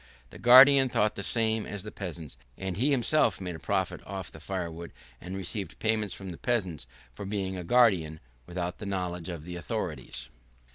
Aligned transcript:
The 0.31 0.39
guardian 0.39 0.89
thought 0.89 1.13
the 1.13 1.21
same 1.21 1.67
as 1.67 1.83
the 1.83 1.91
peasants, 1.91 2.35
and 2.57 2.75
he 2.75 2.89
himself 2.89 3.39
made 3.39 3.55
a 3.55 3.59
profit 3.59 4.01
off 4.07 4.31
the 4.31 4.39
firewood 4.39 4.93
and 5.21 5.37
received 5.37 5.77
payments 5.77 6.15
from 6.15 6.31
the 6.31 6.39
peasants 6.39 6.87
for 7.13 7.23
being 7.23 7.55
a 7.55 7.63
guardian 7.63 8.19
without 8.47 8.79
the 8.79 8.87
knowledge 8.87 9.29
of 9.29 9.43
the 9.45 9.55
authorities. 9.55 10.27